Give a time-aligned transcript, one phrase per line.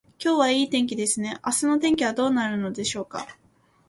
[0.19, 1.37] 今日はいい天気ですね。
[1.45, 3.27] 明日の天気はどうなるでしょうか。